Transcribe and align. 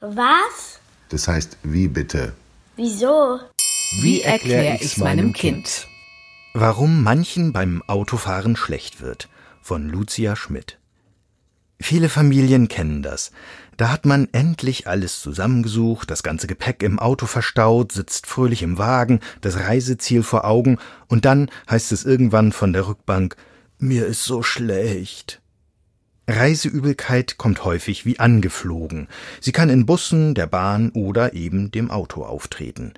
Was? 0.00 0.80
Das 1.10 1.28
heißt, 1.28 1.58
wie 1.62 1.86
bitte? 1.86 2.32
Wieso? 2.76 3.38
Wie 4.00 4.22
erkläre 4.22 4.78
ich's 4.80 4.96
meinem 4.96 5.34
Kind? 5.34 5.88
Warum 6.54 7.02
manchen 7.02 7.52
beim 7.52 7.82
Autofahren 7.86 8.56
schlecht 8.56 9.02
wird 9.02 9.28
von 9.60 9.88
Lucia 9.88 10.36
Schmidt. 10.36 10.78
Viele 11.80 12.08
Familien 12.08 12.68
kennen 12.68 13.02
das. 13.02 13.30
Da 13.76 13.90
hat 13.90 14.04
man 14.04 14.28
endlich 14.32 14.86
alles 14.86 15.20
zusammengesucht, 15.20 16.10
das 16.10 16.22
ganze 16.22 16.46
Gepäck 16.46 16.82
im 16.82 16.98
Auto 16.98 17.26
verstaut, 17.26 17.92
sitzt 17.92 18.26
fröhlich 18.26 18.62
im 18.62 18.78
Wagen, 18.78 19.20
das 19.42 19.60
Reiseziel 19.60 20.22
vor 20.22 20.44
Augen, 20.44 20.78
und 21.08 21.24
dann 21.24 21.50
heißt 21.70 21.92
es 21.92 22.04
irgendwann 22.04 22.52
von 22.52 22.72
der 22.72 22.86
Rückbank 22.86 23.36
Mir 23.78 24.06
ist 24.06 24.24
so 24.24 24.42
schlecht. 24.42 25.39
Reiseübelkeit 26.30 27.38
kommt 27.38 27.64
häufig 27.64 28.06
wie 28.06 28.18
angeflogen. 28.18 29.08
Sie 29.40 29.52
kann 29.52 29.68
in 29.68 29.84
Bussen, 29.84 30.34
der 30.34 30.46
Bahn 30.46 30.90
oder 30.90 31.34
eben 31.34 31.70
dem 31.70 31.90
Auto 31.90 32.22
auftreten. 32.22 32.94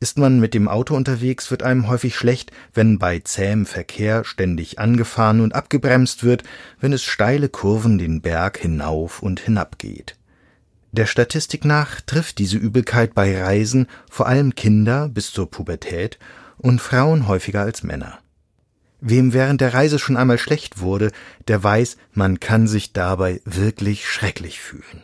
Ist 0.00 0.18
man 0.18 0.40
mit 0.40 0.54
dem 0.54 0.66
Auto 0.66 0.96
unterwegs, 0.96 1.50
wird 1.50 1.62
einem 1.62 1.86
häufig 1.86 2.16
schlecht, 2.16 2.52
wenn 2.72 2.98
bei 2.98 3.20
zähem 3.20 3.66
Verkehr 3.66 4.24
ständig 4.24 4.78
angefahren 4.78 5.40
und 5.40 5.54
abgebremst 5.54 6.24
wird, 6.24 6.42
wenn 6.80 6.94
es 6.94 7.04
steile 7.04 7.50
Kurven 7.50 7.98
den 7.98 8.22
Berg 8.22 8.56
hinauf 8.56 9.22
und 9.22 9.40
hinab 9.40 9.78
geht. 9.78 10.16
Der 10.92 11.06
Statistik 11.06 11.66
nach 11.66 12.00
trifft 12.00 12.38
diese 12.38 12.56
Übelkeit 12.56 13.14
bei 13.14 13.40
Reisen 13.40 13.86
vor 14.10 14.26
allem 14.26 14.54
Kinder 14.54 15.08
bis 15.08 15.32
zur 15.32 15.50
Pubertät 15.50 16.18
und 16.56 16.80
Frauen 16.80 17.28
häufiger 17.28 17.60
als 17.60 17.82
Männer. 17.82 18.18
Wem 19.00 19.32
während 19.32 19.60
der 19.60 19.72
Reise 19.72 19.98
schon 19.98 20.16
einmal 20.16 20.38
schlecht 20.38 20.80
wurde, 20.80 21.10
der 21.48 21.62
weiß, 21.62 21.96
man 22.12 22.38
kann 22.38 22.66
sich 22.66 22.92
dabei 22.92 23.40
wirklich 23.44 24.08
schrecklich 24.08 24.60
fühlen. 24.60 25.02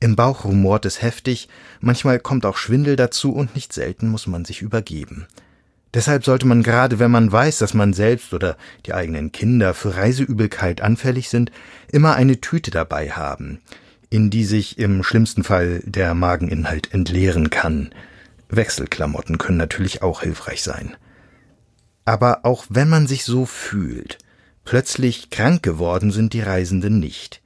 Im 0.00 0.14
Bauch 0.14 0.44
rumort 0.44 0.84
es 0.86 1.02
heftig, 1.02 1.48
manchmal 1.80 2.20
kommt 2.20 2.46
auch 2.46 2.56
Schwindel 2.56 2.94
dazu 2.94 3.34
und 3.34 3.56
nicht 3.56 3.72
selten 3.72 4.08
muss 4.08 4.28
man 4.28 4.44
sich 4.44 4.62
übergeben. 4.62 5.26
Deshalb 5.94 6.24
sollte 6.24 6.46
man 6.46 6.62
gerade, 6.62 6.98
wenn 7.00 7.10
man 7.10 7.32
weiß, 7.32 7.58
dass 7.58 7.74
man 7.74 7.92
selbst 7.92 8.32
oder 8.32 8.56
die 8.86 8.94
eigenen 8.94 9.32
Kinder 9.32 9.74
für 9.74 9.96
Reiseübelkeit 9.96 10.80
anfällig 10.80 11.28
sind, 11.28 11.50
immer 11.90 12.14
eine 12.14 12.40
Tüte 12.40 12.70
dabei 12.70 13.10
haben, 13.10 13.60
in 14.10 14.30
die 14.30 14.44
sich 14.44 14.78
im 14.78 15.02
schlimmsten 15.02 15.42
Fall 15.42 15.80
der 15.84 16.14
Mageninhalt 16.14 16.92
entleeren 16.92 17.50
kann. 17.50 17.90
Wechselklamotten 18.50 19.38
können 19.38 19.58
natürlich 19.58 20.02
auch 20.02 20.22
hilfreich 20.22 20.62
sein. 20.62 20.94
Aber 22.08 22.46
auch 22.46 22.64
wenn 22.70 22.88
man 22.88 23.06
sich 23.06 23.24
so 23.24 23.44
fühlt, 23.44 24.16
plötzlich 24.64 25.28
krank 25.28 25.62
geworden 25.62 26.10
sind 26.10 26.32
die 26.32 26.40
Reisenden 26.40 27.00
nicht. 27.00 27.42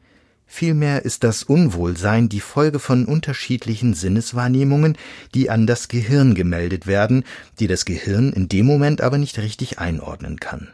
Vielmehr 0.47 1.05
ist 1.05 1.25
das 1.25 1.43
Unwohlsein 1.43 2.29
die 2.29 2.39
Folge 2.39 2.79
von 2.79 3.07
unterschiedlichen 3.07 3.93
Sinneswahrnehmungen, 3.93 4.97
die 5.35 5.51
an 5.51 5.67
das 5.67 5.89
Gehirn 5.89 6.37
gemeldet 6.37 6.87
werden, 6.87 7.25
die 7.59 7.67
das 7.67 7.85
Gehirn 7.85 8.33
in 8.33 8.47
dem 8.49 8.67
Moment 8.67 9.01
aber 9.01 9.19
nicht 9.19 9.37
richtig 9.41 9.81
einordnen 9.81 10.39
kann. 10.39 10.69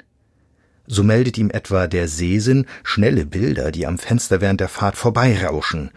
So 0.89 1.05
meldet 1.05 1.39
ihm 1.39 1.51
etwa 1.51 1.87
der 1.87 2.09
Sehsinn 2.09 2.67
schnelle 2.83 3.27
Bilder, 3.27 3.71
die 3.71 3.87
am 3.87 3.99
Fenster 3.99 4.41
während 4.41 4.61
der 4.61 4.69
Fahrt 4.69 4.97
vorbeirauschen, 4.97 5.91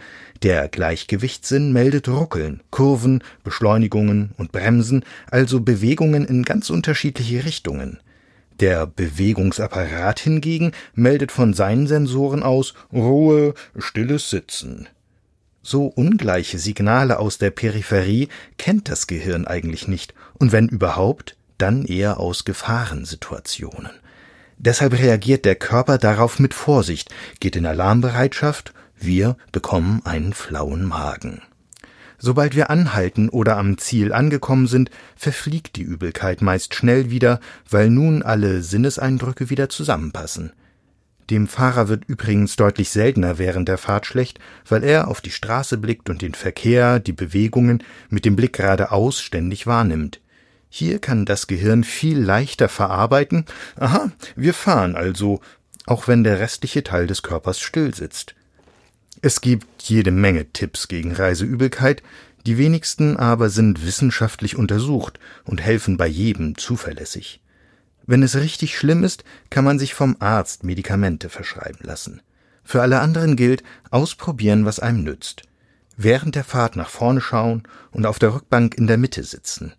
der 0.43 0.67
Gleichgewichtssinn 0.69 1.71
meldet 1.71 2.07
Ruckeln, 2.07 2.61
Kurven, 2.71 3.23
Beschleunigungen 3.43 4.31
und 4.37 4.51
Bremsen, 4.51 5.05
also 5.29 5.59
Bewegungen 5.59 6.25
in 6.25 6.41
ganz 6.41 6.71
unterschiedliche 6.71 7.45
Richtungen. 7.45 7.99
Der 8.59 8.87
Bewegungsapparat 8.87 10.19
hingegen 10.19 10.71
meldet 10.95 11.31
von 11.31 11.53
seinen 11.53 11.85
Sensoren 11.85 12.41
aus 12.41 12.73
Ruhe, 12.91 13.53
stilles 13.77 14.31
Sitzen. 14.31 14.87
So 15.61 15.85
ungleiche 15.85 16.57
Signale 16.57 17.19
aus 17.19 17.37
der 17.37 17.51
Peripherie 17.51 18.27
kennt 18.57 18.89
das 18.89 19.05
Gehirn 19.05 19.45
eigentlich 19.45 19.87
nicht, 19.87 20.15
und 20.39 20.51
wenn 20.51 20.69
überhaupt, 20.69 21.37
dann 21.59 21.85
eher 21.85 22.19
aus 22.19 22.45
Gefahrensituationen. 22.45 23.91
Deshalb 24.63 24.93
reagiert 24.93 25.45
der 25.45 25.55
Körper 25.55 25.97
darauf 25.97 26.37
mit 26.37 26.53
Vorsicht, 26.53 27.09
geht 27.39 27.55
in 27.55 27.65
Alarmbereitschaft 27.65 28.73
wir 29.03 29.35
bekommen 29.51 30.01
einen 30.05 30.31
flauen 30.31 30.85
Magen. 30.85 31.41
Sobald 32.19 32.55
wir 32.55 32.69
anhalten 32.69 33.29
oder 33.29 33.57
am 33.57 33.79
Ziel 33.79 34.13
angekommen 34.13 34.67
sind, 34.67 34.91
verfliegt 35.15 35.75
die 35.75 35.81
Übelkeit 35.81 36.43
meist 36.43 36.75
schnell 36.75 37.09
wieder, 37.09 37.39
weil 37.67 37.89
nun 37.89 38.21
alle 38.21 38.61
Sinneseindrücke 38.61 39.49
wieder 39.49 39.69
zusammenpassen. 39.69 40.53
Dem 41.31 41.47
Fahrer 41.47 41.87
wird 41.87 42.05
übrigens 42.05 42.57
deutlich 42.57 42.91
seltener 42.91 43.39
während 43.39 43.67
der 43.67 43.79
Fahrt 43.79 44.05
schlecht, 44.05 44.39
weil 44.69 44.83
er 44.83 45.07
auf 45.07 45.21
die 45.21 45.31
Straße 45.31 45.79
blickt 45.79 46.11
und 46.11 46.21
den 46.21 46.35
Verkehr, 46.35 46.99
die 46.99 47.13
Bewegungen 47.13 47.83
mit 48.09 48.23
dem 48.23 48.35
Blick 48.35 48.53
geradeaus 48.53 49.19
ständig 49.19 49.65
wahrnimmt. 49.65 50.21
Hier 50.73 50.99
kann 50.99 51.25
das 51.25 51.47
Gehirn 51.47 51.83
viel 51.83 52.17
leichter 52.17 52.69
verarbeiten, 52.69 53.45
aha, 53.75 54.09
wir 54.37 54.53
fahren 54.53 54.95
also, 54.95 55.41
auch 55.85 56.07
wenn 56.07 56.23
der 56.23 56.39
restliche 56.39 56.81
Teil 56.81 57.07
des 57.07 57.23
Körpers 57.23 57.59
still 57.59 57.93
sitzt. 57.93 58.35
Es 59.21 59.41
gibt 59.41 59.83
jede 59.83 60.11
Menge 60.11 60.45
Tipps 60.53 60.87
gegen 60.87 61.11
Reiseübelkeit, 61.11 62.01
die 62.45 62.57
wenigsten 62.57 63.17
aber 63.17 63.49
sind 63.49 63.85
wissenschaftlich 63.85 64.55
untersucht 64.55 65.19
und 65.43 65.61
helfen 65.61 65.97
bei 65.97 66.07
jedem 66.07 66.57
zuverlässig. 66.57 67.41
Wenn 68.07 68.23
es 68.23 68.37
richtig 68.37 68.77
schlimm 68.77 69.03
ist, 69.03 69.25
kann 69.49 69.65
man 69.65 69.77
sich 69.77 69.93
vom 69.93 70.15
Arzt 70.19 70.63
Medikamente 70.63 71.27
verschreiben 71.27 71.81
lassen. 71.81 72.21
Für 72.63 72.81
alle 72.81 73.01
anderen 73.01 73.35
gilt, 73.35 73.61
ausprobieren, 73.89 74.63
was 74.63 74.79
einem 74.79 75.03
nützt. 75.03 75.43
Während 75.97 76.35
der 76.35 76.45
Fahrt 76.45 76.77
nach 76.77 76.89
vorne 76.89 77.19
schauen 77.19 77.63
und 77.91 78.05
auf 78.05 78.19
der 78.19 78.33
Rückbank 78.33 78.75
in 78.75 78.87
der 78.87 78.97
Mitte 78.97 79.25
sitzen. 79.25 79.73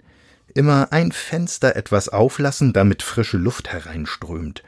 Immer 0.55 0.93
ein 0.93 1.13
Fenster 1.13 1.77
etwas 1.77 2.11
auflassen, 2.11 2.73
damit 2.73 3.03
frische 3.03 3.39
Luft 3.39 3.73
hereinströmt. 3.73 4.63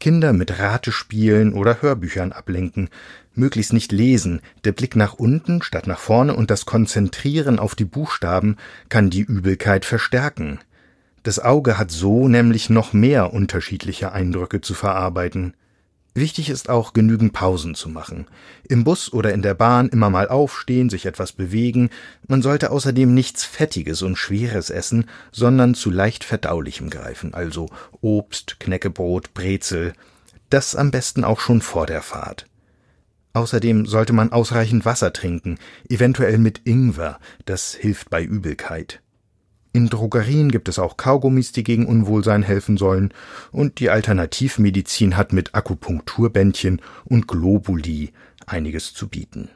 Kinder 0.00 0.32
mit 0.32 0.58
Ratespielen 0.58 1.52
oder 1.54 1.80
Hörbüchern 1.80 2.32
ablenken, 2.32 2.88
möglichst 3.34 3.72
nicht 3.72 3.92
lesen, 3.92 4.40
der 4.64 4.72
Blick 4.72 4.96
nach 4.96 5.14
unten 5.14 5.62
statt 5.62 5.86
nach 5.86 6.00
vorne 6.00 6.34
und 6.34 6.50
das 6.50 6.66
Konzentrieren 6.66 7.60
auf 7.60 7.76
die 7.76 7.84
Buchstaben 7.84 8.56
kann 8.88 9.10
die 9.10 9.20
Übelkeit 9.20 9.84
verstärken. 9.84 10.58
Das 11.22 11.38
Auge 11.38 11.78
hat 11.78 11.92
so 11.92 12.26
nämlich 12.26 12.68
noch 12.68 12.92
mehr 12.92 13.32
unterschiedliche 13.32 14.10
Eindrücke 14.10 14.60
zu 14.60 14.74
verarbeiten. 14.74 15.54
Wichtig 16.14 16.50
ist 16.50 16.68
auch, 16.68 16.92
genügend 16.92 17.32
Pausen 17.32 17.74
zu 17.74 17.88
machen. 17.88 18.26
Im 18.68 18.84
Bus 18.84 19.12
oder 19.12 19.32
in 19.32 19.40
der 19.40 19.54
Bahn 19.54 19.88
immer 19.88 20.10
mal 20.10 20.28
aufstehen, 20.28 20.90
sich 20.90 21.06
etwas 21.06 21.32
bewegen. 21.32 21.88
Man 22.28 22.42
sollte 22.42 22.70
außerdem 22.70 23.12
nichts 23.14 23.44
Fettiges 23.44 24.02
und 24.02 24.16
Schweres 24.16 24.68
essen, 24.68 25.06
sondern 25.30 25.74
zu 25.74 25.90
leicht 25.90 26.24
Verdaulichem 26.24 26.90
greifen, 26.90 27.32
also 27.32 27.70
Obst, 28.02 28.60
Knäckebrot, 28.60 29.32
Brezel. 29.32 29.94
Das 30.50 30.76
am 30.76 30.90
besten 30.90 31.24
auch 31.24 31.40
schon 31.40 31.62
vor 31.62 31.86
der 31.86 32.02
Fahrt. 32.02 32.46
Außerdem 33.32 33.86
sollte 33.86 34.12
man 34.12 34.32
ausreichend 34.32 34.84
Wasser 34.84 35.14
trinken, 35.14 35.58
eventuell 35.88 36.36
mit 36.36 36.60
Ingwer, 36.64 37.18
das 37.46 37.72
hilft 37.72 38.10
bei 38.10 38.22
Übelkeit. 38.22 39.01
In 39.74 39.88
Drogerien 39.88 40.50
gibt 40.50 40.68
es 40.68 40.78
auch 40.78 40.98
Kaugummis, 40.98 41.52
die 41.52 41.64
gegen 41.64 41.86
Unwohlsein 41.86 42.42
helfen 42.42 42.76
sollen, 42.76 43.14
und 43.52 43.80
die 43.80 43.88
Alternativmedizin 43.88 45.16
hat 45.16 45.32
mit 45.32 45.54
Akupunkturbändchen 45.54 46.82
und 47.04 47.26
Globuli 47.26 48.12
einiges 48.46 48.92
zu 48.92 49.08
bieten. 49.08 49.48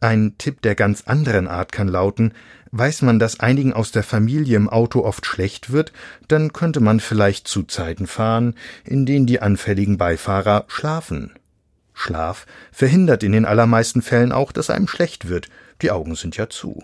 Ein 0.00 0.34
Tipp 0.36 0.60
der 0.60 0.74
ganz 0.74 1.04
anderen 1.06 1.48
Art 1.48 1.72
kann 1.72 1.88
lauten, 1.88 2.34
weiß 2.72 3.02
man, 3.02 3.18
dass 3.18 3.40
einigen 3.40 3.72
aus 3.72 3.90
der 3.90 4.02
Familie 4.02 4.58
im 4.58 4.68
Auto 4.68 5.02
oft 5.02 5.24
schlecht 5.24 5.72
wird, 5.72 5.92
dann 6.28 6.52
könnte 6.52 6.80
man 6.80 7.00
vielleicht 7.00 7.48
zu 7.48 7.62
Zeiten 7.62 8.06
fahren, 8.06 8.54
in 8.84 9.06
denen 9.06 9.24
die 9.24 9.40
anfälligen 9.40 9.96
Beifahrer 9.96 10.66
schlafen. 10.68 11.32
Schlaf 11.94 12.44
verhindert 12.70 13.22
in 13.22 13.32
den 13.32 13.46
allermeisten 13.46 14.02
Fällen 14.02 14.32
auch, 14.32 14.52
dass 14.52 14.68
einem 14.68 14.88
schlecht 14.88 15.28
wird, 15.28 15.48
die 15.80 15.90
Augen 15.90 16.16
sind 16.16 16.36
ja 16.36 16.50
zu. 16.50 16.82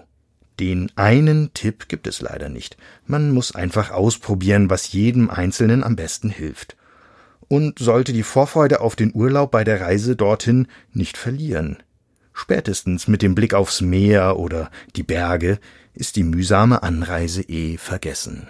Den 0.60 0.92
einen 0.94 1.54
Tipp 1.54 1.88
gibt 1.88 2.06
es 2.06 2.20
leider 2.20 2.50
nicht. 2.50 2.76
Man 3.06 3.30
muss 3.30 3.54
einfach 3.54 3.90
ausprobieren, 3.90 4.68
was 4.68 4.92
jedem 4.92 5.30
Einzelnen 5.30 5.82
am 5.82 5.96
besten 5.96 6.28
hilft. 6.28 6.76
Und 7.48 7.78
sollte 7.78 8.12
die 8.12 8.22
Vorfreude 8.22 8.82
auf 8.82 8.94
den 8.94 9.14
Urlaub 9.14 9.50
bei 9.50 9.64
der 9.64 9.80
Reise 9.80 10.16
dorthin 10.16 10.68
nicht 10.92 11.16
verlieren. 11.16 11.78
Spätestens 12.34 13.08
mit 13.08 13.22
dem 13.22 13.34
Blick 13.34 13.54
aufs 13.54 13.80
Meer 13.80 14.38
oder 14.38 14.70
die 14.96 15.02
Berge 15.02 15.58
ist 15.94 16.16
die 16.16 16.24
mühsame 16.24 16.82
Anreise 16.82 17.40
eh 17.40 17.78
vergessen. 17.78 18.46